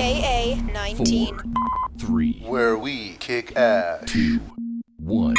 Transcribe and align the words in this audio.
KA 0.00 0.56
19. 0.72 1.26
Four, 1.26 1.44
three, 1.98 2.42
where 2.46 2.78
we 2.78 3.16
kick 3.20 3.54
ass. 3.54 4.02
two, 4.06 4.40
one. 4.96 5.34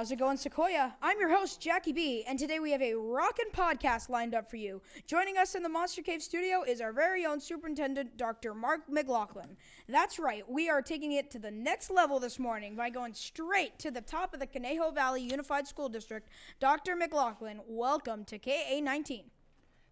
How's 0.00 0.10
it 0.10 0.18
going, 0.18 0.38
Sequoia? 0.38 0.94
I'm 1.02 1.20
your 1.20 1.28
host, 1.28 1.60
Jackie 1.60 1.92
B, 1.92 2.24
and 2.26 2.38
today 2.38 2.58
we 2.58 2.70
have 2.70 2.80
a 2.80 2.94
rockin' 2.94 3.50
podcast 3.52 4.08
lined 4.08 4.34
up 4.34 4.48
for 4.48 4.56
you. 4.56 4.80
Joining 5.06 5.36
us 5.36 5.54
in 5.54 5.62
the 5.62 5.68
Monster 5.68 6.00
Cave 6.00 6.22
studio 6.22 6.62
is 6.62 6.80
our 6.80 6.90
very 6.90 7.26
own 7.26 7.38
Superintendent, 7.38 8.16
Dr. 8.16 8.54
Mark 8.54 8.88
McLaughlin. 8.88 9.58
That's 9.90 10.18
right, 10.18 10.50
we 10.50 10.70
are 10.70 10.80
taking 10.80 11.12
it 11.12 11.30
to 11.32 11.38
the 11.38 11.50
next 11.50 11.90
level 11.90 12.18
this 12.18 12.38
morning 12.38 12.76
by 12.76 12.88
going 12.88 13.12
straight 13.12 13.78
to 13.80 13.90
the 13.90 14.00
top 14.00 14.32
of 14.32 14.40
the 14.40 14.46
Conejo 14.46 14.90
Valley 14.90 15.20
Unified 15.20 15.68
School 15.68 15.90
District. 15.90 16.30
Dr. 16.60 16.96
McLaughlin, 16.96 17.60
welcome 17.68 18.24
to 18.24 18.38
KA 18.38 18.80
19. 18.80 19.24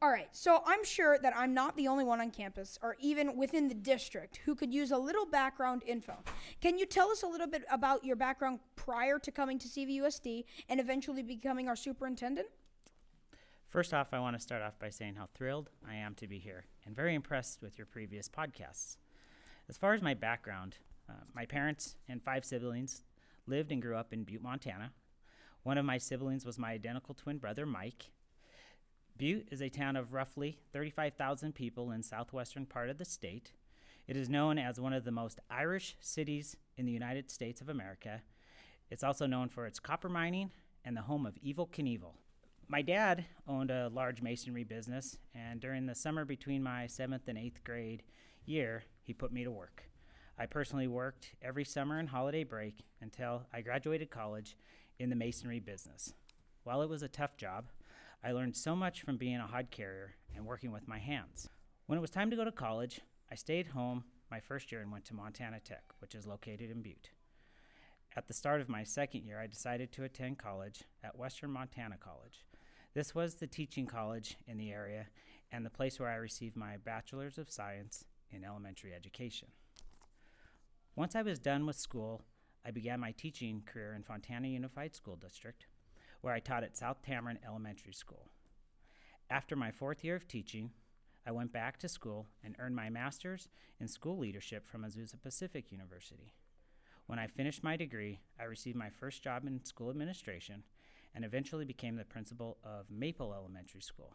All 0.00 0.10
right, 0.10 0.28
so 0.30 0.62
I'm 0.64 0.84
sure 0.84 1.18
that 1.18 1.36
I'm 1.36 1.52
not 1.52 1.76
the 1.76 1.88
only 1.88 2.04
one 2.04 2.20
on 2.20 2.30
campus 2.30 2.78
or 2.82 2.96
even 3.00 3.36
within 3.36 3.66
the 3.66 3.74
district 3.74 4.36
who 4.44 4.54
could 4.54 4.72
use 4.72 4.92
a 4.92 4.96
little 4.96 5.26
background 5.26 5.82
info. 5.84 6.18
Can 6.60 6.78
you 6.78 6.86
tell 6.86 7.10
us 7.10 7.24
a 7.24 7.26
little 7.26 7.48
bit 7.48 7.64
about 7.68 8.04
your 8.04 8.14
background 8.14 8.60
prior 8.76 9.18
to 9.18 9.32
coming 9.32 9.58
to 9.58 9.66
CVUSD 9.66 10.44
and 10.68 10.78
eventually 10.78 11.24
becoming 11.24 11.66
our 11.66 11.74
superintendent? 11.74 12.46
First 13.66 13.92
off, 13.92 14.14
I 14.14 14.20
want 14.20 14.36
to 14.36 14.40
start 14.40 14.62
off 14.62 14.78
by 14.78 14.88
saying 14.88 15.16
how 15.16 15.28
thrilled 15.34 15.70
I 15.86 15.96
am 15.96 16.14
to 16.16 16.28
be 16.28 16.38
here 16.38 16.66
and 16.86 16.94
very 16.94 17.16
impressed 17.16 17.60
with 17.60 17.76
your 17.76 17.86
previous 17.86 18.28
podcasts. 18.28 18.98
As 19.68 19.76
far 19.76 19.94
as 19.94 20.00
my 20.00 20.14
background, 20.14 20.76
uh, 21.10 21.24
my 21.34 21.44
parents 21.44 21.96
and 22.08 22.22
five 22.22 22.44
siblings 22.44 23.02
lived 23.48 23.72
and 23.72 23.82
grew 23.82 23.96
up 23.96 24.12
in 24.12 24.22
Butte, 24.22 24.42
Montana. 24.42 24.92
One 25.64 25.76
of 25.76 25.84
my 25.84 25.98
siblings 25.98 26.46
was 26.46 26.56
my 26.56 26.70
identical 26.70 27.14
twin 27.14 27.38
brother, 27.38 27.66
Mike. 27.66 28.12
Butte 29.18 29.48
is 29.50 29.60
a 29.60 29.68
town 29.68 29.96
of 29.96 30.12
roughly 30.12 30.58
35,000 30.72 31.52
people 31.52 31.90
in 31.90 32.04
southwestern 32.04 32.66
part 32.66 32.88
of 32.88 32.98
the 32.98 33.04
state. 33.04 33.50
It 34.06 34.16
is 34.16 34.28
known 34.28 34.58
as 34.58 34.78
one 34.78 34.92
of 34.92 35.04
the 35.04 35.10
most 35.10 35.40
Irish 35.50 35.96
cities 36.00 36.56
in 36.76 36.86
the 36.86 36.92
United 36.92 37.28
States 37.28 37.60
of 37.60 37.68
America. 37.68 38.22
It's 38.90 39.02
also 39.02 39.26
known 39.26 39.48
for 39.48 39.66
its 39.66 39.80
copper 39.80 40.08
mining 40.08 40.52
and 40.84 40.96
the 40.96 41.02
home 41.02 41.26
of 41.26 41.34
Evel 41.44 41.68
Knievel. 41.68 42.12
My 42.68 42.80
dad 42.80 43.24
owned 43.48 43.72
a 43.72 43.90
large 43.92 44.22
masonry 44.22 44.62
business, 44.62 45.18
and 45.34 45.58
during 45.58 45.86
the 45.86 45.96
summer 45.96 46.24
between 46.24 46.62
my 46.62 46.86
seventh 46.86 47.26
and 47.26 47.36
eighth 47.36 47.64
grade 47.64 48.04
year, 48.44 48.84
he 49.02 49.12
put 49.12 49.32
me 49.32 49.42
to 49.42 49.50
work. 49.50 49.82
I 50.38 50.46
personally 50.46 50.86
worked 50.86 51.32
every 51.42 51.64
summer 51.64 51.98
and 51.98 52.08
holiday 52.08 52.44
break 52.44 52.84
until 53.00 53.46
I 53.52 53.62
graduated 53.62 54.10
college 54.10 54.56
in 54.96 55.10
the 55.10 55.16
masonry 55.16 55.58
business. 55.58 56.14
While 56.62 56.82
it 56.82 56.88
was 56.88 57.02
a 57.02 57.08
tough 57.08 57.36
job, 57.36 57.64
I 58.22 58.32
learned 58.32 58.56
so 58.56 58.74
much 58.74 59.02
from 59.02 59.16
being 59.16 59.36
a 59.36 59.46
hod 59.46 59.70
carrier 59.70 60.16
and 60.34 60.44
working 60.44 60.72
with 60.72 60.88
my 60.88 60.98
hands. 60.98 61.48
When 61.86 61.96
it 61.96 62.02
was 62.02 62.10
time 62.10 62.30
to 62.30 62.36
go 62.36 62.44
to 62.44 62.50
college, 62.50 63.00
I 63.30 63.36
stayed 63.36 63.68
home 63.68 64.04
my 64.30 64.40
first 64.40 64.72
year 64.72 64.80
and 64.80 64.90
went 64.90 65.04
to 65.06 65.14
Montana 65.14 65.60
Tech, 65.60 65.84
which 66.00 66.14
is 66.14 66.26
located 66.26 66.70
in 66.70 66.82
Butte. 66.82 67.10
At 68.16 68.26
the 68.26 68.34
start 68.34 68.60
of 68.60 68.68
my 68.68 68.82
second 68.82 69.22
year, 69.22 69.40
I 69.40 69.46
decided 69.46 69.92
to 69.92 70.02
attend 70.02 70.38
college 70.38 70.82
at 71.04 71.16
Western 71.16 71.52
Montana 71.52 71.96
College. 71.96 72.44
This 72.92 73.14
was 73.14 73.36
the 73.36 73.46
teaching 73.46 73.86
college 73.86 74.36
in 74.48 74.58
the 74.58 74.72
area 74.72 75.06
and 75.52 75.64
the 75.64 75.70
place 75.70 76.00
where 76.00 76.08
I 76.08 76.16
received 76.16 76.56
my 76.56 76.76
Bachelor's 76.76 77.38
of 77.38 77.50
Science 77.50 78.04
in 78.32 78.44
Elementary 78.44 78.92
Education. 78.92 79.48
Once 80.96 81.14
I 81.14 81.22
was 81.22 81.38
done 81.38 81.64
with 81.64 81.76
school, 81.76 82.22
I 82.66 82.72
began 82.72 82.98
my 82.98 83.12
teaching 83.12 83.62
career 83.64 83.94
in 83.94 84.02
Fontana 84.02 84.48
Unified 84.48 84.96
School 84.96 85.14
District, 85.14 85.66
where 86.20 86.34
I 86.34 86.40
taught 86.40 86.64
at 86.64 86.76
South 86.76 87.02
Tamarind 87.02 87.40
Elementary 87.46 87.92
School. 87.92 88.28
After 89.30 89.56
my 89.56 89.70
fourth 89.70 90.02
year 90.02 90.16
of 90.16 90.26
teaching, 90.26 90.70
I 91.26 91.32
went 91.32 91.52
back 91.52 91.78
to 91.78 91.88
school 91.88 92.26
and 92.42 92.56
earned 92.58 92.74
my 92.74 92.88
master's 92.88 93.48
in 93.78 93.88
school 93.88 94.16
leadership 94.18 94.66
from 94.66 94.84
Azusa 94.84 95.20
Pacific 95.20 95.70
University. 95.70 96.32
When 97.06 97.18
I 97.18 97.26
finished 97.26 97.62
my 97.62 97.76
degree, 97.76 98.20
I 98.40 98.44
received 98.44 98.76
my 98.76 98.90
first 98.90 99.22
job 99.22 99.46
in 99.46 99.64
school 99.64 99.90
administration 99.90 100.64
and 101.14 101.24
eventually 101.24 101.64
became 101.64 101.96
the 101.96 102.04
principal 102.04 102.58
of 102.64 102.90
Maple 102.90 103.34
Elementary 103.34 103.80
School. 103.80 104.14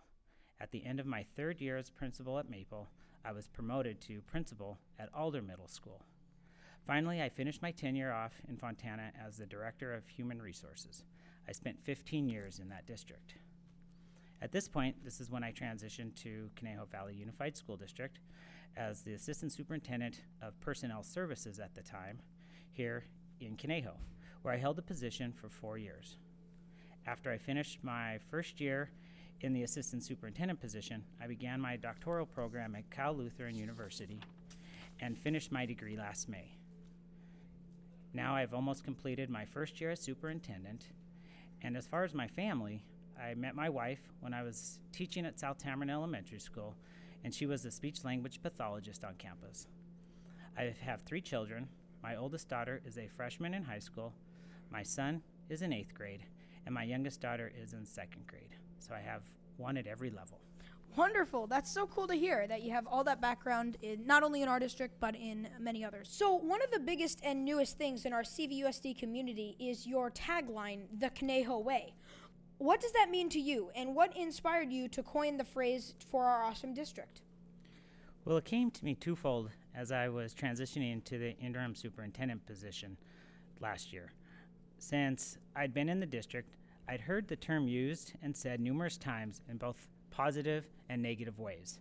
At 0.59 0.72
the 0.72 0.85
end 0.85 1.00
of 1.00 1.06
my 1.06 1.25
third 1.35 1.59
year 1.59 1.77
as 1.77 1.89
principal 1.89 2.39
at 2.39 2.50
Maple, 2.50 2.89
I 3.25 3.31
was 3.31 3.47
promoted 3.47 4.01
to 4.01 4.22
principal 4.22 4.79
at 5.00 5.09
Alder 5.13 5.41
Middle 5.41 5.67
School. 5.67 6.03
Finally, 6.85 7.22
I 7.22 7.29
finished 7.29 7.61
my 7.61 7.72
tenure 7.72 8.11
off 8.11 8.33
in 8.47 8.57
Fontana 8.57 9.11
as 9.25 9.38
the 9.38 9.45
Director 9.45 9.94
of 9.94 10.07
Human 10.07 10.41
Resources. 10.41 11.03
I 11.47 11.51
spent 11.51 11.83
15 11.83 12.29
years 12.29 12.59
in 12.59 12.69
that 12.69 12.85
district. 12.85 13.35
At 14.41 14.51
this 14.51 14.67
point, 14.67 14.95
this 15.03 15.21
is 15.21 15.29
when 15.29 15.43
I 15.43 15.51
transitioned 15.51 16.15
to 16.23 16.49
Conejo 16.55 16.85
Valley 16.91 17.15
Unified 17.15 17.55
School 17.55 17.77
District 17.77 18.19
as 18.75 19.01
the 19.01 19.13
Assistant 19.13 19.51
Superintendent 19.51 20.21
of 20.41 20.59
Personnel 20.59 21.03
Services 21.03 21.59
at 21.59 21.75
the 21.75 21.81
time 21.81 22.19
here 22.71 23.05
in 23.39 23.55
Conejo, 23.55 23.93
where 24.41 24.53
I 24.53 24.57
held 24.57 24.75
the 24.75 24.81
position 24.81 25.31
for 25.31 25.49
four 25.49 25.77
years. 25.77 26.17
After 27.05 27.31
I 27.31 27.37
finished 27.37 27.79
my 27.83 28.19
first 28.29 28.59
year 28.59 28.89
in 29.41 29.53
the 29.53 29.63
Assistant 29.63 30.03
Superintendent 30.03 30.59
position, 30.59 31.03
I 31.21 31.27
began 31.27 31.59
my 31.59 31.75
doctoral 31.75 32.25
program 32.25 32.75
at 32.75 32.89
Cal 32.89 33.13
Lutheran 33.13 33.55
University 33.55 34.19
and 34.99 35.17
finished 35.17 35.51
my 35.51 35.65
degree 35.65 35.97
last 35.97 36.29
May. 36.29 36.51
Now 38.13 38.35
I've 38.35 38.53
almost 38.53 38.83
completed 38.83 39.29
my 39.29 39.45
first 39.45 39.81
year 39.81 39.91
as 39.91 39.99
superintendent, 39.99 40.87
and 41.63 41.78
as 41.78 41.88
far 41.88 42.03
as 42.03 42.13
my 42.13 42.28
family, 42.28 42.84
I 43.19 43.34
met 43.35 43.56
my 43.56 43.69
wife 43.69 44.12
when 44.19 44.34
I 44.34 44.44
was 44.44 44.79
teaching 44.91 45.25
at 45.25 45.40
South 45.40 45.57
Tamarind 45.57 45.91
Elementary 45.91 46.40
School, 46.40 46.75
and 47.24 47.34
she 47.34 47.46
was 47.46 47.63
a 47.66 47.72
speech 47.72 48.03
language 48.03 48.41
pathologist 48.41 49.03
on 49.03 49.16
campus. 49.16 49.68
I 50.57 50.75
have 50.81 51.01
three 51.01 51.22
children. 51.22 51.69
My 52.03 52.16
oldest 52.16 52.50
daughter 52.50 52.81
is 52.85 52.97
a 52.97 53.07
freshman 53.07 53.53
in 53.53 53.63
high 53.63 53.79
school, 53.79 54.13
my 54.69 54.84
son 54.84 55.22
is 55.50 55.62
in 55.62 55.72
eighth 55.72 55.94
grade, 55.94 56.25
and 56.66 56.74
my 56.74 56.84
youngest 56.84 57.22
daughter 57.22 57.51
is 57.56 57.74
in 57.74 57.85
second 57.85 58.28
grade. 58.28 58.56
So 58.80 58.94
I 58.94 59.00
have 59.00 59.22
one 59.57 59.78
at 59.78 59.88
every 59.88 60.09
level. 60.09 60.42
Wonderful. 60.95 61.47
That's 61.47 61.71
so 61.71 61.87
cool 61.87 62.07
to 62.07 62.13
hear 62.13 62.45
that 62.47 62.61
you 62.61 62.71
have 62.71 62.85
all 62.85 63.03
that 63.05 63.19
background 63.19 63.77
in 63.81 64.05
not 64.05 64.21
only 64.21 64.43
in 64.43 64.47
our 64.47 64.59
district 64.59 64.99
but 64.99 65.15
in 65.15 65.47
many 65.59 65.83
others. 65.83 66.09
So, 66.11 66.35
one 66.35 66.61
of 66.61 66.71
the 66.71 66.79
biggest 66.79 67.19
and 67.23 67.43
newest 67.43 67.77
things 67.77 68.05
in 68.05 68.13
our 68.13 68.21
CVUSD 68.21 68.97
community 68.97 69.55
is 69.59 69.87
your 69.87 70.11
tagline, 70.11 70.81
the 70.99 71.09
Conejo 71.09 71.59
Way. 71.59 71.93
What 72.59 72.79
does 72.79 72.91
that 72.93 73.09
mean 73.09 73.29
to 73.29 73.39
you, 73.39 73.71
and 73.75 73.95
what 73.95 74.15
inspired 74.15 74.71
you 74.71 74.87
to 74.89 75.01
coin 75.03 75.37
the 75.37 75.43
phrase 75.43 75.95
for 76.09 76.25
our 76.25 76.43
awesome 76.43 76.73
district? 76.73 77.21
Well, 78.25 78.37
it 78.37 78.45
came 78.45 78.71
to 78.71 78.85
me 78.85 78.95
twofold 78.95 79.49
as 79.75 79.91
I 79.91 80.07
was 80.09 80.33
transitioning 80.33 80.93
into 80.93 81.17
the 81.17 81.35
interim 81.39 81.75
superintendent 81.75 82.45
position 82.45 82.97
last 83.59 83.91
year. 83.91 84.13
Since 84.77 85.37
I'd 85.55 85.73
been 85.73 85.89
in 85.89 85.99
the 85.99 86.05
district, 86.05 86.55
I'd 86.87 87.01
heard 87.01 87.27
the 87.27 87.35
term 87.35 87.67
used 87.67 88.13
and 88.21 88.35
said 88.35 88.59
numerous 88.59 88.97
times 88.97 89.41
in 89.49 89.57
both 89.57 89.87
positive 90.13 90.68
and 90.90 91.01
negative 91.01 91.40
ways, 91.40 91.79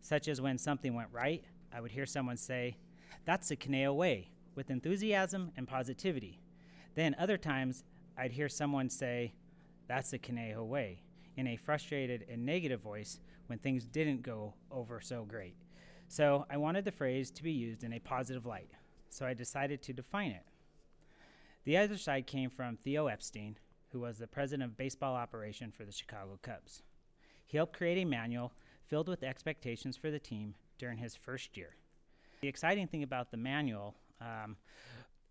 such 0.00 0.28
as 0.28 0.40
when 0.40 0.56
something 0.56 0.94
went 0.94 1.08
right, 1.12 1.44
I 1.72 1.80
would 1.80 1.90
hear 1.90 2.06
someone 2.06 2.36
say, 2.36 2.76
That's 3.24 3.48
the 3.48 3.56
Conejo 3.56 3.92
way, 3.92 4.30
with 4.54 4.70
enthusiasm 4.70 5.50
and 5.56 5.66
positivity. 5.66 6.40
Then 6.94 7.16
other 7.18 7.36
times, 7.36 7.82
I'd 8.16 8.32
hear 8.32 8.48
someone 8.48 8.88
say, 8.88 9.34
That's 9.88 10.10
the 10.10 10.18
Conejo 10.18 10.64
way, 10.64 11.02
in 11.36 11.48
a 11.48 11.56
frustrated 11.56 12.24
and 12.30 12.46
negative 12.46 12.80
voice 12.80 13.18
when 13.48 13.58
things 13.58 13.84
didn't 13.84 14.22
go 14.22 14.54
over 14.70 15.00
so 15.00 15.24
great. 15.24 15.56
So 16.06 16.46
I 16.48 16.58
wanted 16.58 16.84
the 16.84 16.92
phrase 16.92 17.30
to 17.32 17.42
be 17.42 17.52
used 17.52 17.82
in 17.82 17.92
a 17.92 17.98
positive 17.98 18.46
light, 18.46 18.70
so 19.10 19.26
I 19.26 19.34
decided 19.34 19.82
to 19.82 19.92
define 19.92 20.30
it. 20.30 20.44
The 21.64 21.76
other 21.76 21.96
side 21.96 22.26
came 22.26 22.50
from 22.50 22.76
Theo 22.76 23.08
Epstein, 23.08 23.58
who 23.90 24.00
was 24.00 24.18
the 24.18 24.26
president 24.28 24.70
of 24.70 24.76
baseball 24.76 25.14
operation 25.14 25.72
for 25.72 25.84
the 25.84 25.92
Chicago 25.92 26.38
Cubs. 26.42 26.82
He 27.46 27.56
helped 27.56 27.76
create 27.76 27.98
a 27.98 28.04
manual 28.04 28.52
filled 28.86 29.08
with 29.08 29.22
expectations 29.22 29.96
for 29.96 30.10
the 30.10 30.18
team 30.18 30.54
during 30.78 30.98
his 30.98 31.14
first 31.14 31.56
year. 31.56 31.74
The 32.40 32.48
exciting 32.48 32.88
thing 32.88 33.02
about 33.02 33.30
the 33.30 33.36
manual 33.36 33.94
um, 34.20 34.56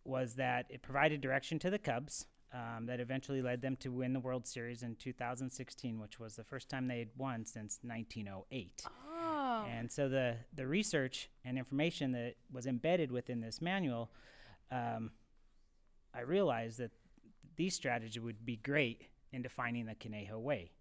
was 0.04 0.36
that 0.36 0.66
it 0.70 0.82
provided 0.82 1.22
direction 1.22 1.60
to 1.60 1.70
the 1.70 1.80
Cubs 1.80 2.26
um, 2.54 2.86
that 2.86 3.00
eventually 3.00 3.42
led 3.42 3.62
them 3.62 3.76
to 3.78 3.92
win 3.92 4.14
the 4.14 4.20
World 4.20 4.48
Series 4.48 4.84
in 4.84 4.96
2016, 4.96 6.00
which 6.00 6.20
was 6.20 6.36
the 6.36 6.44
first 6.44 6.70
time 6.70 6.88
they 6.88 7.00
had 7.00 7.10
won 7.18 7.46
since 7.46 7.80
1908. 7.84 8.84
Oh. 9.08 9.66
And 9.70 9.92
so 9.92 10.08
the, 10.08 10.38
the 10.56 10.68
research 10.68 11.30
and 11.44 11.58
information 11.58 12.12
that 12.12 12.36
was 12.52 12.68
embedded 12.68 13.12
within 13.12 13.42
this 13.42 13.62
manual, 13.62 14.12
um, 14.72 15.12
I 16.14 16.22
realized 16.22 16.80
that 16.80 16.92
these 17.56 17.74
strategies 17.76 18.22
would 18.22 18.46
be 18.46 18.58
great 18.58 19.08
in 19.32 19.42
defining 19.42 19.86
the 19.86 19.96
Conejo 19.96 20.40
way. 20.40 20.72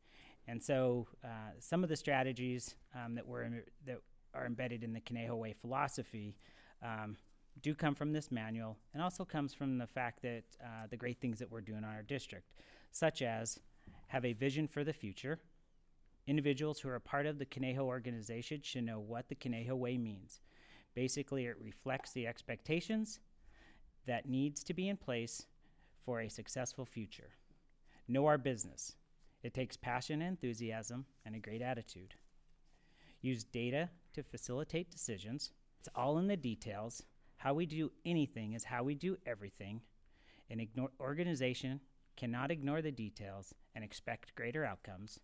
And 0.49 0.63
so 0.63 1.07
uh, 1.25 1.53
some 1.61 1.83
of 1.83 1.89
the 1.89 1.97
strategies 1.97 2.75
um, 2.95 3.15
that 3.15 3.27
were 3.27 3.45
em- 3.45 3.63
that 3.87 3.99
are 4.35 4.47
embedded 4.47 4.83
in 4.83 4.93
the 4.93 5.01
Conejo 5.01 5.37
way 5.37 5.53
philosophy 5.53 6.37
um, 6.83 7.17
do 7.61 7.75
come 7.75 7.95
from 7.95 8.13
this 8.13 8.31
manual, 8.31 8.77
and 8.95 9.03
also 9.03 9.25
comes 9.25 9.53
from 9.53 9.79
the 9.79 9.87
fact 9.87 10.23
that 10.23 10.43
uh, 10.63 10.87
the 10.91 10.97
great 10.97 11.21
things 11.21 11.39
that 11.39 11.51
we're 11.51 11.61
doing 11.61 11.85
on 11.85 11.95
our 11.95 12.03
district, 12.03 12.53
such 12.91 13.23
as 13.23 13.59
have 14.09 14.25
a 14.25 14.33
vision 14.33 14.67
for 14.67 14.85
the 14.85 14.93
future. 14.93 15.39
Individuals 16.27 16.81
who 16.81 16.89
are 16.89 17.01
part 17.01 17.27
of 17.27 17.39
the 17.39 17.45
Conejo 17.45 17.85
organization 17.85 18.61
should 18.63 18.85
know 18.85 19.01
what 19.01 19.29
the 19.29 19.35
Conejo 19.35 19.77
Way 19.77 19.99
means. 19.99 20.41
Basically, 20.95 21.47
it 21.47 21.57
reflects 21.61 22.13
the 22.13 22.27
expectations 22.27 23.21
that 24.07 24.29
needs 24.29 24.63
to 24.65 24.75
be 24.75 24.89
in 24.89 24.97
place 24.97 25.47
for 26.05 26.21
a 26.21 26.29
successful 26.29 26.85
future. 26.85 27.31
Know 28.09 28.27
our 28.27 28.39
business. 28.39 28.95
It 29.43 29.55
takes 29.55 29.77
passion 29.77 30.23
and 30.23 30.31
enthusiasm 30.31 31.07
and 31.25 31.35
a 31.35 31.41
great 31.41 31.63
attitude. 31.63 32.15
Use 33.21 33.45
data 33.45 33.91
to 34.15 34.23
facilitate 34.23 34.91
decisions. 34.91 35.51
It's 35.79 35.89
all 35.95 36.19
in 36.19 36.27
the 36.27 36.37
details. 36.37 37.03
How 37.37 37.55
we 37.55 37.67
do 37.67 37.91
anything 38.05 38.53
is 38.53 38.65
how 38.65 38.85
we 38.85 38.95
do 38.95 39.17
everything. 39.27 39.81
An 40.51 40.61
ignore, 40.61 40.91
organization 41.01 41.81
cannot 42.17 42.51
ignore 42.51 42.83
the 42.83 42.93
details 42.93 43.55
and 43.75 43.83
expect 43.83 44.35
greater 44.35 44.65
outcomes. 44.65 45.19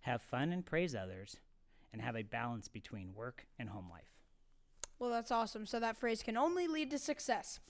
Have 0.00 0.22
fun 0.22 0.52
and 0.52 0.64
praise 0.64 0.94
others, 0.94 1.36
and 1.92 2.00
have 2.02 2.16
a 2.16 2.22
balance 2.22 2.68
between 2.68 3.14
work 3.14 3.46
and 3.58 3.68
home 3.68 3.88
life. 3.90 4.14
Well, 4.98 5.10
that's 5.10 5.30
awesome. 5.30 5.66
So 5.66 5.78
that 5.80 5.96
phrase 5.96 6.22
can 6.22 6.36
only 6.36 6.66
lead 6.66 6.90
to 6.90 6.98
success. 6.98 7.60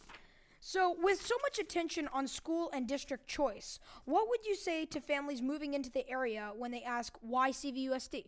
So, 0.61 0.97
with 1.01 1.21
so 1.25 1.37
much 1.43 1.59
attention 1.59 2.09
on 2.13 2.27
school 2.27 2.71
and 2.73 2.89
district 2.89 3.29
choice, 3.29 3.79
what 4.05 4.29
would 4.29 4.45
you 4.45 4.57
say 4.57 4.85
to 4.87 5.01
families 5.01 5.41
moving 5.41 5.75
into 5.75 5.91
the 5.91 6.09
area 6.09 6.51
when 6.57 6.73
they 6.73 6.83
ask 6.83 7.17
why 7.21 7.51
CVUSD? 7.51 8.27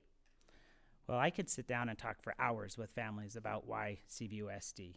Well, 1.09 1.19
I 1.19 1.31
could 1.31 1.51
sit 1.51 1.67
down 1.67 1.89
and 1.89 1.99
talk 1.99 2.23
for 2.23 2.35
hours 2.39 2.79
with 2.79 2.91
families 2.91 3.35
about 3.35 3.67
why 3.67 3.99
CVUSD. 4.09 4.95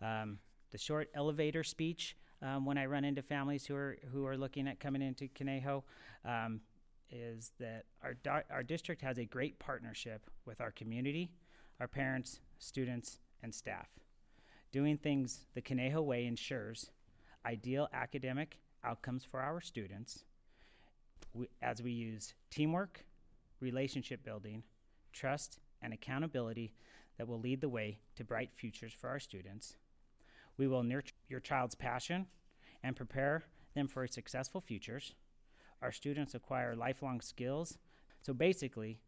Um, 0.00 0.38
the 0.70 0.78
short 0.78 1.10
elevator 1.12 1.64
speech 1.64 2.16
um, 2.40 2.64
when 2.64 2.78
I 2.78 2.86
run 2.86 3.04
into 3.04 3.22
families 3.22 3.66
who 3.66 3.74
are 3.74 3.98
who 4.12 4.26
are 4.26 4.36
looking 4.36 4.68
at 4.68 4.78
coming 4.78 5.02
into 5.02 5.26
Conejo 5.26 5.82
um, 6.24 6.60
is 7.10 7.52
that 7.58 7.86
our 8.02 8.16
our 8.50 8.62
district 8.62 9.02
has 9.02 9.18
a 9.18 9.24
great 9.24 9.58
partnership 9.58 10.30
with 10.44 10.60
our 10.60 10.70
community, 10.70 11.32
our 11.80 11.88
parents, 11.88 12.40
students, 12.58 13.18
and 13.42 13.52
staff. 13.52 13.88
Doing 14.76 14.98
things 14.98 15.46
the 15.54 15.62
Conejo 15.62 16.02
way 16.02 16.26
ensures 16.26 16.90
ideal 17.46 17.88
academic 17.94 18.58
outcomes 18.84 19.24
for 19.24 19.40
our 19.40 19.58
students 19.58 20.26
we, 21.32 21.48
as 21.62 21.80
we 21.80 21.92
use 21.92 22.34
teamwork, 22.50 23.06
relationship 23.58 24.22
building, 24.22 24.64
trust, 25.14 25.60
and 25.80 25.94
accountability 25.94 26.74
that 27.16 27.26
will 27.26 27.40
lead 27.40 27.62
the 27.62 27.70
way 27.70 28.00
to 28.16 28.24
bright 28.24 28.50
futures 28.54 28.92
for 28.92 29.08
our 29.08 29.18
students. 29.18 29.76
We 30.58 30.68
will 30.68 30.82
nurture 30.82 31.14
your 31.26 31.40
child's 31.40 31.74
passion 31.74 32.26
and 32.82 32.94
prepare 32.94 33.44
them 33.74 33.88
for 33.88 34.06
successful 34.06 34.60
futures. 34.60 35.14
Our 35.80 35.90
students 35.90 36.34
acquire 36.34 36.76
lifelong 36.76 37.22
skills. 37.22 37.78
So 38.20 38.34
basically, 38.34 39.00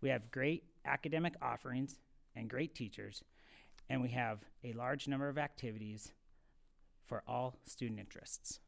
we 0.00 0.08
have 0.08 0.30
great 0.30 0.64
academic 0.86 1.34
offerings 1.42 1.98
and 2.34 2.48
great 2.48 2.74
teachers, 2.74 3.22
and 3.90 4.00
we 4.00 4.08
have 4.10 4.38
a 4.64 4.72
large 4.72 5.08
number 5.08 5.28
of 5.28 5.36
activities 5.36 6.12
for 7.04 7.22
all 7.26 7.56
student 7.66 7.98
interests. 7.98 8.60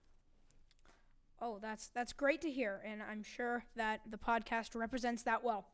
Oh, 1.40 1.58
that's 1.62 1.88
that's 1.94 2.12
great 2.12 2.40
to 2.42 2.50
hear, 2.50 2.82
and 2.84 3.00
I'm 3.02 3.22
sure 3.22 3.64
that 3.76 4.00
the 4.10 4.18
podcast 4.18 4.74
represents 4.74 5.22
that 5.22 5.42
well. 5.42 5.66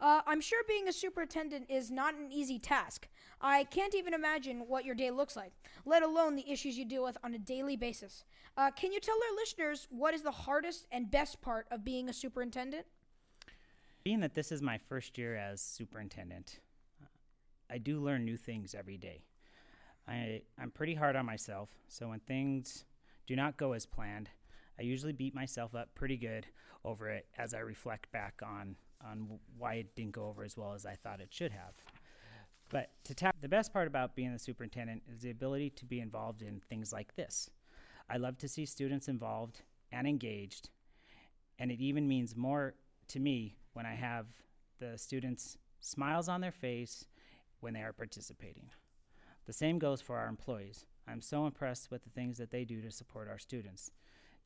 Uh, 0.00 0.20
I'm 0.26 0.40
sure 0.40 0.62
being 0.68 0.88
a 0.88 0.92
superintendent 0.92 1.70
is 1.70 1.90
not 1.90 2.14
an 2.14 2.30
easy 2.30 2.58
task. 2.58 3.08
I 3.40 3.64
can't 3.64 3.94
even 3.94 4.14
imagine 4.14 4.60
what 4.68 4.84
your 4.84 4.94
day 4.94 5.10
looks 5.10 5.36
like, 5.36 5.52
let 5.84 6.02
alone 6.02 6.36
the 6.36 6.50
issues 6.50 6.78
you 6.78 6.84
deal 6.84 7.02
with 7.02 7.16
on 7.24 7.34
a 7.34 7.38
daily 7.38 7.76
basis. 7.76 8.24
Uh, 8.56 8.70
can 8.70 8.92
you 8.92 9.00
tell 9.00 9.16
our 9.16 9.36
listeners 9.36 9.88
what 9.90 10.14
is 10.14 10.22
the 10.22 10.30
hardest 10.30 10.86
and 10.92 11.10
best 11.10 11.40
part 11.40 11.66
of 11.70 11.84
being 11.84 12.08
a 12.08 12.12
superintendent? 12.12 12.86
Being 14.04 14.20
that 14.20 14.34
this 14.34 14.52
is 14.52 14.62
my 14.62 14.78
first 14.78 15.18
year 15.18 15.36
as 15.36 15.60
superintendent, 15.60 16.60
I 17.72 17.78
do 17.78 18.00
learn 18.00 18.26
new 18.26 18.36
things 18.36 18.74
every 18.78 18.98
day. 18.98 19.24
I, 20.06 20.42
I'm 20.60 20.70
pretty 20.70 20.94
hard 20.94 21.16
on 21.16 21.24
myself, 21.24 21.70
so 21.88 22.08
when 22.08 22.20
things 22.20 22.84
do 23.26 23.34
not 23.34 23.56
go 23.56 23.72
as 23.72 23.86
planned, 23.86 24.28
I 24.78 24.82
usually 24.82 25.12
beat 25.12 25.34
myself 25.34 25.74
up 25.74 25.94
pretty 25.94 26.18
good 26.18 26.46
over 26.84 27.08
it 27.08 27.26
as 27.38 27.54
I 27.54 27.60
reflect 27.60 28.12
back 28.12 28.42
on 28.44 28.76
on 29.04 29.40
why 29.58 29.74
it 29.74 29.96
didn't 29.96 30.12
go 30.12 30.26
over 30.26 30.44
as 30.44 30.56
well 30.56 30.74
as 30.74 30.86
I 30.86 30.94
thought 30.94 31.20
it 31.20 31.32
should 31.32 31.50
have. 31.50 31.74
But 32.68 32.90
to 33.04 33.14
tap 33.14 33.36
the 33.40 33.48
best 33.48 33.72
part 33.72 33.88
about 33.88 34.14
being 34.14 34.32
the 34.32 34.38
superintendent 34.38 35.02
is 35.12 35.22
the 35.22 35.30
ability 35.30 35.70
to 35.70 35.84
be 35.84 36.00
involved 36.00 36.42
in 36.42 36.60
things 36.68 36.92
like 36.92 37.16
this. 37.16 37.50
I 38.08 38.18
love 38.18 38.38
to 38.38 38.48
see 38.48 38.64
students 38.64 39.08
involved 39.08 39.62
and 39.90 40.06
engaged, 40.06 40.68
and 41.58 41.72
it 41.72 41.80
even 41.80 42.06
means 42.06 42.36
more 42.36 42.74
to 43.08 43.18
me 43.18 43.56
when 43.72 43.86
I 43.86 43.94
have 43.94 44.26
the 44.78 44.96
students 44.98 45.58
smiles 45.80 46.28
on 46.28 46.40
their 46.40 46.52
face 46.52 47.06
when 47.62 47.74
they 47.74 47.82
are 47.82 47.92
participating. 47.92 48.70
The 49.46 49.52
same 49.52 49.78
goes 49.78 50.00
for 50.00 50.18
our 50.18 50.28
employees. 50.28 50.86
I'm 51.08 51.20
so 51.20 51.46
impressed 51.46 51.90
with 51.90 52.04
the 52.04 52.10
things 52.10 52.38
that 52.38 52.50
they 52.50 52.64
do 52.64 52.80
to 52.82 52.90
support 52.90 53.28
our 53.28 53.38
students. 53.38 53.90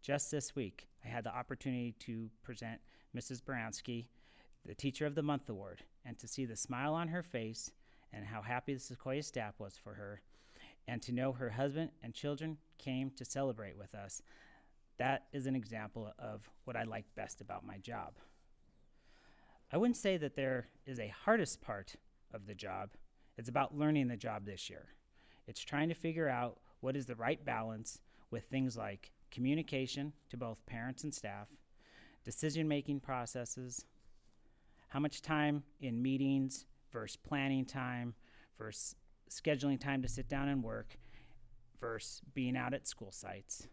Just 0.03 0.31
this 0.31 0.55
week, 0.55 0.89
I 1.05 1.09
had 1.09 1.25
the 1.25 1.37
opportunity 1.37 1.95
to 2.01 2.31
present 2.43 2.81
Mrs. 3.17 3.43
Baranski 3.43 4.07
the 4.65 4.75
Teacher 4.75 5.07
of 5.07 5.15
the 5.15 5.23
Month 5.23 5.49
award 5.49 5.83
and 6.05 6.19
to 6.19 6.27
see 6.27 6.45
the 6.45 6.57
smile 6.57 6.95
on 6.95 7.09
her 7.09 7.23
face 7.23 7.71
and 8.13 8.25
how 8.25 8.43
happy 8.43 8.75
the 8.75 8.81
Sequoia 8.81 9.23
staff 9.23 9.55
was 9.59 9.77
for 9.77 9.95
her, 9.95 10.23
and 10.89 11.03
to 11.03 11.13
know 11.13 11.33
her 11.33 11.51
husband 11.51 11.91
and 12.03 12.15
children 12.15 12.57
came 12.79 13.11
to 13.11 13.25
celebrate 13.25 13.77
with 13.77 13.95
us. 13.95 14.23
That 14.99 15.25
is 15.33 15.47
an 15.47 15.57
example 15.57 16.13
of 16.19 16.49
what 16.65 16.77
I 16.77 16.85
like 16.85 17.05
best 17.15 17.41
about 17.41 17.67
my 17.67 17.79
job. 17.79 18.15
I 19.73 19.77
wouldn't 19.77 19.97
say 19.97 20.17
that 20.17 20.37
there 20.37 20.69
is 20.87 20.99
a 20.99 21.13
hardest 21.25 21.61
part 21.61 21.97
of 22.33 22.47
the 22.47 22.55
job. 22.55 22.91
It's 23.37 23.49
about 23.49 23.77
learning 23.77 24.09
the 24.09 24.17
job 24.17 24.47
this 24.47 24.71
year. 24.71 24.87
It's 25.47 25.63
trying 25.63 25.89
to 25.89 25.95
figure 25.95 26.29
out 26.29 26.59
what 26.81 26.97
is 26.97 27.07
the 27.07 27.15
right 27.15 27.43
balance 27.45 28.01
with 28.31 28.45
things 28.45 28.77
like 28.77 29.13
communication 29.31 30.13
to 30.31 30.37
both 30.37 30.65
parents 30.67 31.05
and 31.05 31.15
staff, 31.15 31.49
decision 32.25 32.67
making 32.67 33.01
processes, 33.01 33.85
how 34.89 35.01
much 35.01 35.23
time 35.23 35.63
in 35.81 36.03
meetings 36.03 36.67
versus 36.93 37.17
planning 37.17 37.65
time 37.65 38.15
versus 38.59 38.95
scheduling 39.31 39.79
time 39.79 40.03
to 40.03 40.09
sit 40.09 40.29
down 40.29 40.49
and 40.49 40.63
work 40.63 40.97
versus 41.81 42.23
being 42.35 42.57
out 42.57 42.73
at 42.73 42.87
school 42.87 43.13
sites, 43.13 43.69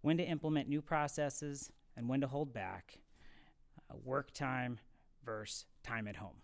when 0.00 0.16
to 0.16 0.24
implement 0.24 0.68
new 0.68 0.80
processes 0.80 1.70
and 1.96 2.08
when 2.08 2.20
to 2.20 2.26
hold 2.26 2.52
back, 2.52 2.98
uh, 3.90 3.94
work 4.04 4.32
time 4.32 4.78
versus 5.24 5.66
time 5.82 6.08
at 6.08 6.16
home. 6.16 6.36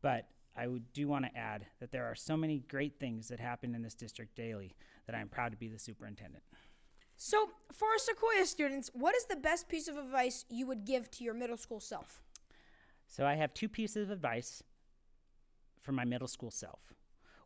But 0.00 0.28
I 0.56 0.66
do 0.92 1.08
want 1.08 1.24
to 1.24 1.36
add 1.36 1.66
that 1.80 1.92
there 1.92 2.04
are 2.04 2.14
so 2.14 2.36
many 2.36 2.58
great 2.68 2.98
things 3.00 3.28
that 3.28 3.40
happen 3.40 3.74
in 3.74 3.82
this 3.82 3.94
district 3.94 4.36
daily 4.36 4.74
that 5.06 5.16
I'm 5.16 5.28
proud 5.28 5.52
to 5.52 5.58
be 5.58 5.68
the 5.68 5.78
superintendent. 5.78 6.42
So, 7.16 7.50
for 7.72 7.88
our 7.88 7.98
Sequoia 7.98 8.44
students, 8.46 8.90
what 8.92 9.14
is 9.14 9.24
the 9.26 9.36
best 9.36 9.68
piece 9.68 9.88
of 9.88 9.96
advice 9.96 10.44
you 10.48 10.66
would 10.66 10.84
give 10.84 11.10
to 11.12 11.24
your 11.24 11.34
middle 11.34 11.56
school 11.56 11.80
self? 11.80 12.20
So 13.06 13.26
I 13.26 13.34
have 13.34 13.52
two 13.52 13.68
pieces 13.68 14.08
of 14.08 14.10
advice 14.10 14.62
for 15.80 15.92
my 15.92 16.04
middle 16.04 16.28
school 16.28 16.50
self. 16.50 16.94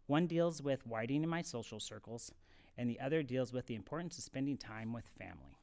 One 0.07 0.27
deals 0.29 0.63
with 0.63 0.87
widening 0.87 1.29
my 1.29 1.43
social 1.43 1.81
circles, 1.81 2.33
and 2.79 2.89
the 2.89 3.01
other 3.01 3.23
deals 3.23 3.53
with 3.53 3.67
the 3.67 3.75
importance 3.75 4.17
of 4.17 4.25
spending 4.25 4.57
time 4.57 4.93
with 4.93 5.09
family. 5.19 5.59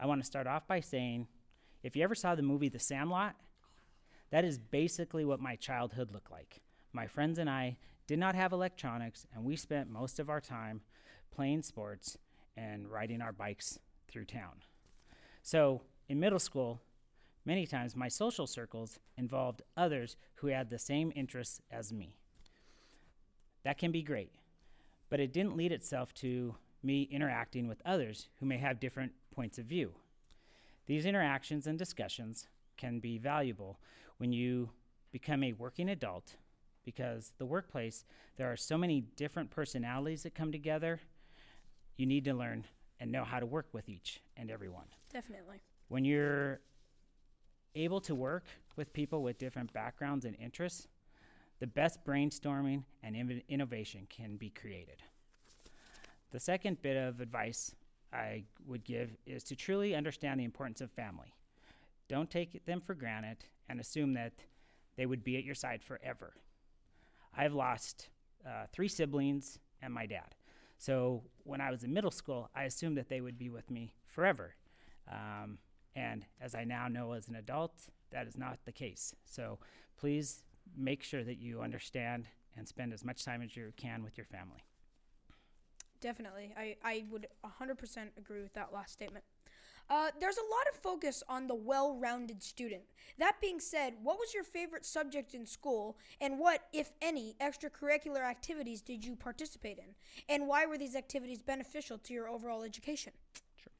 I 0.00 0.06
want 0.06 0.20
to 0.20 0.26
start 0.26 0.46
off 0.46 0.66
by 0.66 0.80
saying 0.80 1.28
if 1.82 1.94
you 1.94 2.02
ever 2.02 2.16
saw 2.16 2.34
the 2.34 2.42
movie 2.42 2.68
The 2.68 2.80
Sandlot, 2.80 3.36
that 4.30 4.44
is 4.44 4.58
basically 4.58 5.24
what 5.24 5.40
my 5.40 5.56
childhood 5.56 6.12
looked 6.12 6.30
like. 6.30 6.60
My 6.92 7.06
friends 7.06 7.38
and 7.38 7.48
I 7.48 7.76
did 8.06 8.18
not 8.18 8.34
have 8.34 8.52
electronics, 8.52 9.26
and 9.34 9.44
we 9.44 9.56
spent 9.56 9.90
most 9.90 10.18
of 10.18 10.30
our 10.30 10.40
time 10.40 10.80
playing 11.34 11.62
sports 11.62 12.16
and 12.56 12.90
riding 12.90 13.20
our 13.20 13.32
bikes 13.32 13.78
through 14.08 14.24
town. 14.24 14.62
So 15.42 15.82
in 16.08 16.20
middle 16.20 16.38
school, 16.38 16.80
Many 17.46 17.64
times, 17.64 17.94
my 17.94 18.08
social 18.08 18.48
circles 18.48 18.98
involved 19.16 19.62
others 19.76 20.16
who 20.34 20.48
had 20.48 20.68
the 20.68 20.80
same 20.80 21.12
interests 21.14 21.62
as 21.70 21.92
me. 21.92 22.16
That 23.62 23.78
can 23.78 23.92
be 23.92 24.02
great, 24.02 24.32
but 25.08 25.20
it 25.20 25.32
didn't 25.32 25.56
lead 25.56 25.70
itself 25.70 26.12
to 26.14 26.56
me 26.82 27.02
interacting 27.02 27.68
with 27.68 27.80
others 27.86 28.28
who 28.40 28.46
may 28.46 28.58
have 28.58 28.80
different 28.80 29.12
points 29.32 29.58
of 29.58 29.64
view. 29.64 29.92
These 30.86 31.06
interactions 31.06 31.68
and 31.68 31.78
discussions 31.78 32.48
can 32.76 32.98
be 32.98 33.16
valuable 33.16 33.78
when 34.18 34.32
you 34.32 34.70
become 35.12 35.42
a 35.42 35.52
working 35.52 35.88
adult 35.88 36.34
because 36.84 37.32
the 37.38 37.46
workplace 37.46 38.04
there 38.36 38.50
are 38.50 38.56
so 38.56 38.76
many 38.76 39.00
different 39.00 39.50
personalities 39.50 40.22
that 40.22 40.34
come 40.34 40.52
together 40.52 41.00
you 41.96 42.06
need 42.06 42.24
to 42.24 42.34
learn 42.34 42.64
and 43.00 43.10
know 43.10 43.24
how 43.24 43.40
to 43.40 43.46
work 43.46 43.66
with 43.72 43.88
each 43.88 44.20
and 44.36 44.50
everyone 44.50 44.86
Definitely. 45.12 45.60
when 45.88 46.04
you're 46.04 46.60
able 47.76 48.00
to 48.00 48.14
work 48.14 48.44
with 48.76 48.92
people 48.92 49.22
with 49.22 49.38
different 49.38 49.72
backgrounds 49.72 50.24
and 50.24 50.36
interests, 50.40 50.88
the 51.60 51.66
best 51.66 52.04
brainstorming 52.04 52.84
and 53.02 53.14
inv- 53.14 53.42
innovation 53.48 54.06
can 54.08 54.36
be 54.36 54.50
created. 54.50 55.02
The 56.32 56.40
second 56.40 56.82
bit 56.82 56.96
of 56.96 57.20
advice 57.20 57.74
I 58.12 58.44
would 58.66 58.84
give 58.84 59.16
is 59.26 59.44
to 59.44 59.56
truly 59.56 59.94
understand 59.94 60.40
the 60.40 60.44
importance 60.44 60.80
of 60.80 60.90
family. 60.90 61.34
Don't 62.08 62.30
take 62.30 62.64
them 62.66 62.80
for 62.80 62.94
granted 62.94 63.44
and 63.68 63.80
assume 63.80 64.14
that 64.14 64.32
they 64.96 65.06
would 65.06 65.24
be 65.24 65.36
at 65.36 65.44
your 65.44 65.54
side 65.54 65.82
forever. 65.82 66.34
I've 67.36 67.54
lost 67.54 68.08
uh, 68.46 68.66
three 68.72 68.88
siblings 68.88 69.58
and 69.82 69.92
my 69.92 70.06
dad. 70.06 70.34
So 70.78 71.22
when 71.44 71.60
I 71.60 71.70
was 71.70 71.84
in 71.84 71.92
middle 71.92 72.10
school, 72.10 72.50
I 72.54 72.64
assumed 72.64 72.96
that 72.98 73.08
they 73.08 73.20
would 73.20 73.38
be 73.38 73.48
with 73.48 73.70
me 73.70 73.94
forever. 74.04 74.54
Um, 75.10 75.58
and 75.94 76.24
as 76.40 76.54
I 76.54 76.64
now 76.64 76.88
know 76.88 77.12
as 77.12 77.28
an 77.28 77.36
adult, 77.36 77.72
that 78.10 78.26
is 78.26 78.36
not 78.36 78.58
the 78.64 78.72
case. 78.72 79.14
So 79.24 79.58
please 79.96 80.44
make 80.76 81.02
sure 81.02 81.24
that 81.24 81.38
you 81.38 81.62
understand 81.62 82.26
and 82.56 82.66
spend 82.66 82.92
as 82.92 83.04
much 83.04 83.24
time 83.24 83.42
as 83.42 83.56
you 83.56 83.72
can 83.76 84.02
with 84.02 84.16
your 84.16 84.26
family. 84.26 84.64
Definitely. 86.00 86.54
I, 86.56 86.76
I 86.84 87.04
would 87.10 87.26
100% 87.44 88.08
agree 88.18 88.42
with 88.42 88.52
that 88.54 88.72
last 88.72 88.92
statement. 88.92 89.24
Uh, 89.88 90.10
there's 90.20 90.36
a 90.36 90.40
lot 90.40 90.66
of 90.72 90.80
focus 90.80 91.22
on 91.28 91.46
the 91.46 91.54
well 91.54 91.96
rounded 91.96 92.42
student. 92.42 92.82
That 93.18 93.36
being 93.40 93.60
said, 93.60 93.94
what 94.02 94.18
was 94.18 94.34
your 94.34 94.42
favorite 94.42 94.84
subject 94.84 95.32
in 95.34 95.46
school, 95.46 95.96
and 96.20 96.38
what, 96.38 96.62
if 96.72 96.90
any, 97.00 97.36
extracurricular 97.40 98.22
activities 98.22 98.82
did 98.82 99.04
you 99.04 99.14
participate 99.14 99.78
in? 99.78 99.94
And 100.28 100.48
why 100.48 100.66
were 100.66 100.76
these 100.76 100.96
activities 100.96 101.40
beneficial 101.40 101.98
to 101.98 102.12
your 102.12 102.28
overall 102.28 102.62
education? 102.62 103.12
Sure. 103.56 103.72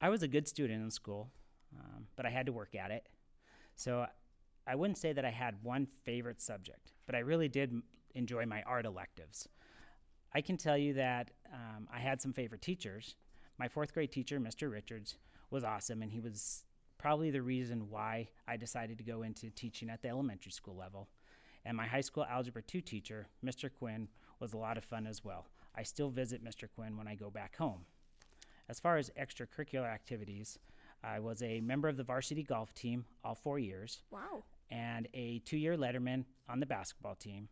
I 0.00 0.08
was 0.08 0.22
a 0.22 0.28
good 0.28 0.48
student 0.48 0.82
in 0.82 0.90
school, 0.90 1.30
um, 1.78 2.06
but 2.16 2.26
I 2.26 2.30
had 2.30 2.46
to 2.46 2.52
work 2.52 2.74
at 2.74 2.90
it. 2.90 3.06
So 3.76 4.06
I 4.66 4.74
wouldn't 4.74 4.98
say 4.98 5.12
that 5.12 5.24
I 5.24 5.30
had 5.30 5.54
one 5.62 5.86
favorite 5.86 6.42
subject, 6.42 6.92
but 7.06 7.14
I 7.14 7.20
really 7.20 7.48
did 7.48 7.80
enjoy 8.14 8.46
my 8.46 8.62
art 8.62 8.84
electives. 8.84 9.48
I 10.34 10.40
can 10.40 10.56
tell 10.56 10.76
you 10.76 10.94
that 10.94 11.30
um, 11.52 11.88
I 11.92 11.98
had 11.98 12.20
some 12.20 12.32
favorite 12.32 12.62
teachers. 12.62 13.16
My 13.60 13.68
fourth 13.68 13.92
grade 13.92 14.10
teacher, 14.10 14.40
Mr. 14.40 14.72
Richards, 14.72 15.18
was 15.50 15.64
awesome, 15.64 16.00
and 16.00 16.10
he 16.10 16.18
was 16.18 16.64
probably 16.96 17.30
the 17.30 17.42
reason 17.42 17.90
why 17.90 18.30
I 18.48 18.56
decided 18.56 18.96
to 18.96 19.04
go 19.04 19.20
into 19.20 19.50
teaching 19.50 19.90
at 19.90 20.00
the 20.00 20.08
elementary 20.08 20.50
school 20.50 20.74
level. 20.74 21.08
And 21.66 21.76
my 21.76 21.86
high 21.86 22.00
school 22.00 22.24
Algebra 22.24 22.62
2 22.62 22.80
teacher, 22.80 23.26
Mr. 23.44 23.68
Quinn, 23.70 24.08
was 24.38 24.54
a 24.54 24.56
lot 24.56 24.78
of 24.78 24.84
fun 24.84 25.06
as 25.06 25.22
well. 25.22 25.44
I 25.76 25.82
still 25.82 26.08
visit 26.08 26.42
Mr. 26.42 26.68
Quinn 26.74 26.96
when 26.96 27.06
I 27.06 27.14
go 27.14 27.28
back 27.28 27.54
home. 27.56 27.84
As 28.70 28.80
far 28.80 28.96
as 28.96 29.10
extracurricular 29.10 29.92
activities, 29.92 30.58
I 31.04 31.20
was 31.20 31.42
a 31.42 31.60
member 31.60 31.88
of 31.90 31.98
the 31.98 32.02
varsity 32.02 32.42
golf 32.42 32.72
team 32.72 33.04
all 33.22 33.34
four 33.34 33.58
years 33.58 34.00
Wow. 34.10 34.44
and 34.70 35.06
a 35.12 35.40
two 35.40 35.58
year 35.58 35.76
letterman 35.76 36.24
on 36.48 36.60
the 36.60 36.66
basketball 36.66 37.14
team. 37.14 37.50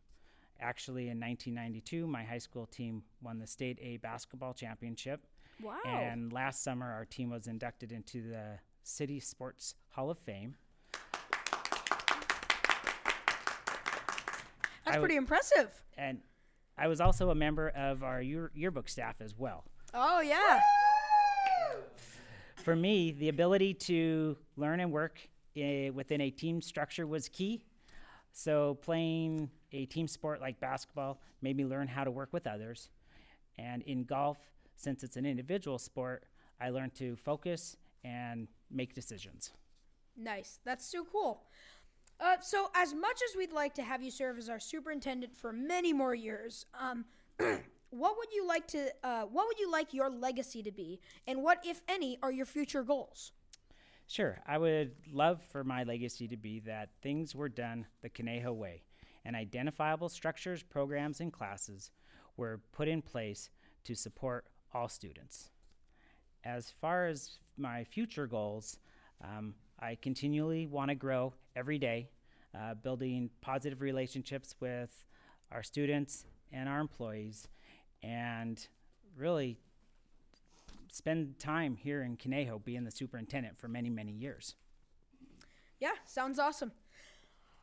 Actually, 0.59 1.11
in 1.11 1.21
1992, 1.21 2.07
my 2.07 2.25
high 2.25 2.39
school 2.39 2.65
team 2.65 3.03
won 3.21 3.39
the 3.39 3.47
state 3.47 3.79
A 3.83 3.99
basketball 3.99 4.55
championship. 4.55 5.27
Wow. 5.63 5.81
And 5.87 6.33
last 6.33 6.63
summer, 6.63 6.91
our 6.93 7.05
team 7.05 7.31
was 7.31 7.47
inducted 7.47 7.91
into 7.93 8.23
the 8.29 8.59
City 8.83 9.21
Sports 9.21 9.75
Hall 9.91 10.11
of 10.11 10.19
Fame. 10.19 10.55
That's 14.85 14.97
I 14.97 14.99
would- 14.99 15.01
pretty 15.07 15.17
impressive. 15.17 15.83
And 15.97 16.23
I 16.77 16.87
was 16.89 17.01
also 17.01 17.31
a 17.31 17.35
member 17.35 17.69
of 17.71 18.03
our 18.05 18.23
year- 18.23 18.53
yearbook 18.55 18.89
staff 18.89 19.21
as 19.21 19.37
well. 19.37 19.65
Oh, 19.93 20.21
yeah. 20.21 20.61
For 22.57 22.77
me, 22.77 23.13
the 23.13 23.29
ability 23.29 23.75
to 23.75 24.37
learn 24.57 24.81
and 24.81 24.93
work 24.93 25.21
eh, 25.57 25.89
within 25.91 26.21
a 26.21 26.31
team 26.31 26.61
structure 26.63 27.07
was 27.07 27.29
key. 27.29 27.65
So, 28.33 28.75
playing 28.77 29.51
a 29.73 29.87
team 29.87 30.07
sport 30.07 30.41
like 30.41 30.61
basketball 30.61 31.21
made 31.43 31.57
me 31.57 31.65
learn 31.65 31.89
how 31.89 32.05
to 32.05 32.11
work 32.11 32.33
with 32.33 32.47
others. 32.47 32.91
And 33.57 33.83
in 33.83 34.05
golf, 34.05 34.39
since 34.79 35.03
it's 35.03 35.17
an 35.17 35.27
individual 35.27 35.79
sport, 35.79 36.25
I 36.61 36.71
learned 36.71 36.95
to 36.95 37.17
focus 37.17 37.77
and 38.05 38.49
make 38.71 38.95
decisions. 38.95 39.51
Nice. 40.17 40.61
That's 40.65 40.91
so 40.91 41.05
cool. 41.05 41.43
Uh, 42.21 42.37
so, 42.41 42.69
as 42.75 42.95
much 42.95 43.21
as 43.31 43.37
we'd 43.37 43.53
like 43.53 43.75
to 43.75 43.83
have 43.83 44.03
you 44.03 44.11
serve 44.11 44.39
as 44.39 44.49
our 44.49 44.59
superintendent 44.59 45.37
for 45.37 45.53
many 45.53 45.93
more 45.93 46.15
years, 46.15 46.67
um, 46.81 47.05
what 47.91 48.17
would 48.17 48.33
you 48.33 48.47
like 48.47 48.67
to? 48.69 48.89
Uh, 49.05 49.23
what 49.23 49.47
would 49.47 49.59
you 49.59 49.71
like 49.71 49.95
your 49.95 50.11
legacy 50.11 50.63
to 50.63 50.73
be, 50.73 51.01
and 51.29 51.43
what, 51.43 51.59
if 51.65 51.81
any, 51.89 52.19
are 52.23 52.33
your 52.33 52.47
future 52.47 52.83
goals? 52.83 53.31
Sure, 54.09 54.41
I 54.47 54.59
would 54.59 54.93
love 55.13 55.43
for 55.43 55.63
my 55.63 55.85
legacy 55.85 56.27
to 56.29 56.37
be 56.37 56.59
that 56.61 56.91
things 57.03 57.37
were 57.37 57.49
done 57.49 57.87
the 58.03 58.09
Conejo 58.09 58.53
way, 58.53 58.83
and 59.25 59.37
identifiable 59.37 60.09
structures, 60.09 60.65
programs, 60.65 61.21
and 61.21 61.33
classes 61.33 61.93
were 62.37 62.61
put 62.73 62.89
in 62.89 63.01
place 63.01 63.49
to 63.85 63.95
support 63.95 64.47
all 64.75 64.89
students. 64.89 65.51
As 66.45 66.73
far 66.81 67.07
as 67.07 67.39
my 67.57 67.85
future 67.85 68.27
goals, 68.27 68.79
um, 69.23 69.55
I 69.81 69.97
continually 69.97 70.67
want 70.67 70.91
to 70.91 70.95
grow 70.95 71.35
every 71.57 71.79
day, 71.79 72.11
uh, 72.59 72.75
building 72.75 73.31
positive 73.41 73.81
relationships 73.81 74.55
with 74.61 75.05
our 75.51 75.63
students 75.63 76.27
and 76.53 76.69
our 76.69 76.81
employees, 76.81 77.49
and 78.03 78.67
really 79.17 79.59
spend 80.91 81.39
time 81.39 81.77
here 81.77 82.03
in 82.03 82.17
Conejo 82.17 82.59
being 82.59 82.85
the 82.85 82.91
superintendent 82.91 83.59
for 83.59 83.69
many, 83.69 83.91
many 83.91 84.13
years. 84.13 84.55
Yeah, 85.81 85.93
sounds 86.07 86.39
awesome. 86.39 86.73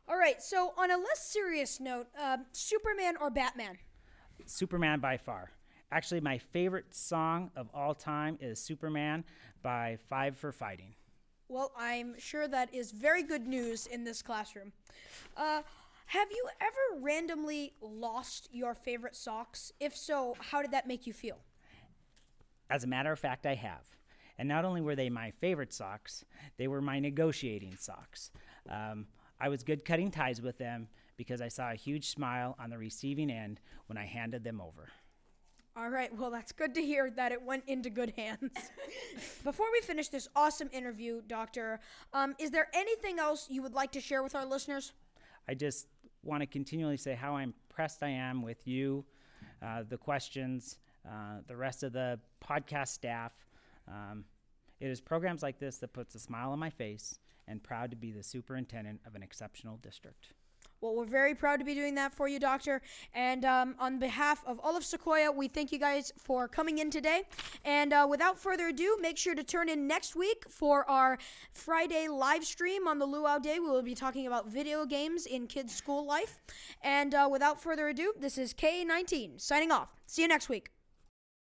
All 0.08 0.16
right. 0.16 0.40
So, 0.40 0.72
on 0.76 0.90
a 0.90 0.96
less 0.96 1.20
serious 1.20 1.80
note, 1.80 2.06
uh, 2.18 2.38
Superman 2.52 3.16
or 3.20 3.30
Batman? 3.30 3.78
Superman 4.46 5.00
by 5.00 5.16
far. 5.16 5.50
Actually, 5.92 6.20
my 6.20 6.36
favorite 6.38 6.92
song 6.94 7.50
of 7.54 7.68
all 7.72 7.94
time 7.94 8.36
is 8.40 8.58
Superman 8.58 9.24
by 9.62 9.96
Five 10.08 10.36
for 10.36 10.50
Fighting. 10.50 10.94
Well, 11.48 11.70
I'm 11.76 12.18
sure 12.18 12.48
that 12.48 12.74
is 12.74 12.90
very 12.90 13.22
good 13.22 13.46
news 13.46 13.86
in 13.86 14.02
this 14.02 14.20
classroom. 14.20 14.72
Uh, 15.36 15.62
have 16.06 16.28
you 16.32 16.48
ever 16.60 17.02
randomly 17.02 17.72
lost 17.80 18.48
your 18.50 18.74
favorite 18.74 19.14
socks? 19.14 19.72
If 19.78 19.96
so, 19.96 20.34
how 20.40 20.60
did 20.60 20.72
that 20.72 20.88
make 20.88 21.06
you 21.06 21.12
feel? 21.12 21.38
As 22.68 22.82
a 22.82 22.88
matter 22.88 23.12
of 23.12 23.18
fact, 23.20 23.46
I 23.46 23.54
have. 23.54 23.86
And 24.38 24.48
not 24.48 24.64
only 24.64 24.80
were 24.80 24.96
they 24.96 25.08
my 25.08 25.30
favorite 25.30 25.72
socks, 25.72 26.24
they 26.58 26.66
were 26.66 26.82
my 26.82 26.98
negotiating 26.98 27.76
socks. 27.78 28.32
Um, 28.68 29.06
I 29.40 29.48
was 29.48 29.62
good 29.62 29.84
cutting 29.84 30.10
ties 30.10 30.42
with 30.42 30.58
them 30.58 30.88
because 31.16 31.40
I 31.40 31.48
saw 31.48 31.70
a 31.70 31.76
huge 31.76 32.08
smile 32.08 32.56
on 32.58 32.70
the 32.70 32.78
receiving 32.78 33.30
end 33.30 33.60
when 33.86 33.96
I 33.96 34.04
handed 34.04 34.42
them 34.42 34.60
over. 34.60 34.88
All 35.78 35.90
right, 35.90 36.10
well, 36.16 36.30
that's 36.30 36.52
good 36.52 36.74
to 36.76 36.82
hear 36.82 37.10
that 37.10 37.32
it 37.32 37.42
went 37.42 37.64
into 37.66 37.90
good 37.90 38.14
hands. 38.16 38.50
Before 39.44 39.66
we 39.70 39.82
finish 39.82 40.08
this 40.08 40.26
awesome 40.34 40.70
interview, 40.72 41.20
Doctor, 41.26 41.80
um, 42.14 42.34
is 42.38 42.50
there 42.50 42.68
anything 42.72 43.18
else 43.18 43.48
you 43.50 43.60
would 43.60 43.74
like 43.74 43.92
to 43.92 44.00
share 44.00 44.22
with 44.22 44.34
our 44.34 44.46
listeners? 44.46 44.94
I 45.46 45.52
just 45.52 45.86
want 46.22 46.40
to 46.40 46.46
continually 46.46 46.96
say 46.96 47.14
how 47.14 47.36
impressed 47.36 48.02
I 48.02 48.08
am 48.08 48.40
with 48.40 48.66
you, 48.66 49.04
uh, 49.60 49.82
the 49.86 49.98
questions, 49.98 50.78
uh, 51.06 51.40
the 51.46 51.56
rest 51.56 51.82
of 51.82 51.92
the 51.92 52.18
podcast 52.42 52.88
staff. 52.88 53.32
Um, 53.86 54.24
it 54.80 54.88
is 54.88 55.02
programs 55.02 55.42
like 55.42 55.58
this 55.58 55.76
that 55.78 55.92
puts 55.92 56.14
a 56.14 56.18
smile 56.18 56.52
on 56.52 56.58
my 56.58 56.70
face 56.70 57.18
and 57.46 57.62
proud 57.62 57.90
to 57.90 57.96
be 57.96 58.12
the 58.12 58.22
superintendent 58.22 59.00
of 59.06 59.14
an 59.14 59.22
exceptional 59.22 59.76
district. 59.82 60.32
Well, 60.80 60.94
we're 60.94 61.06
very 61.06 61.34
proud 61.34 61.58
to 61.58 61.64
be 61.64 61.74
doing 61.74 61.94
that 61.94 62.14
for 62.14 62.28
you, 62.28 62.38
Doctor. 62.38 62.82
And 63.14 63.44
um, 63.44 63.74
on 63.78 63.98
behalf 63.98 64.44
of 64.46 64.60
all 64.60 64.76
of 64.76 64.84
Sequoia, 64.84 65.32
we 65.32 65.48
thank 65.48 65.72
you 65.72 65.78
guys 65.78 66.12
for 66.18 66.48
coming 66.48 66.78
in 66.78 66.90
today. 66.90 67.22
And 67.64 67.92
uh, 67.92 68.06
without 68.08 68.38
further 68.38 68.68
ado, 68.68 68.98
make 69.00 69.16
sure 69.16 69.34
to 69.34 69.42
turn 69.42 69.68
in 69.68 69.86
next 69.86 70.14
week 70.14 70.44
for 70.48 70.88
our 70.90 71.18
Friday 71.52 72.08
live 72.08 72.44
stream 72.44 72.86
on 72.86 72.98
the 72.98 73.06
Luau 73.06 73.38
Day. 73.38 73.58
We 73.58 73.70
will 73.70 73.82
be 73.82 73.94
talking 73.94 74.26
about 74.26 74.48
video 74.48 74.84
games 74.84 75.26
in 75.26 75.46
kids' 75.46 75.74
school 75.74 76.04
life. 76.04 76.40
And 76.82 77.14
uh, 77.14 77.28
without 77.30 77.62
further 77.62 77.88
ado, 77.88 78.12
this 78.18 78.36
is 78.36 78.52
K19 78.52 79.40
signing 79.40 79.72
off. 79.72 79.88
See 80.06 80.22
you 80.22 80.28
next 80.28 80.48
week. 80.48 80.75